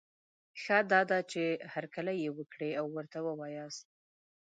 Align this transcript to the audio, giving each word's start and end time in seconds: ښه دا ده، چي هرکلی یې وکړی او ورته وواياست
ښه 0.61 0.77
دا 0.91 1.01
ده، 1.09 1.19
چي 1.31 1.43
هرکلی 1.73 2.15
یې 2.23 2.29
وکړی 2.37 2.69
او 2.79 2.85
ورته 2.97 3.17
وواياست 3.23 3.85